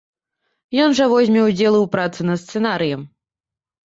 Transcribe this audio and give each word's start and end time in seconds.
Ён 0.85 0.95
жа 0.99 1.05
возьме 1.11 1.41
удзел 1.49 1.73
і 1.79 1.81
ў 1.83 1.87
працы 1.97 2.19
над 2.31 2.39
сцэнарыем. 2.45 3.05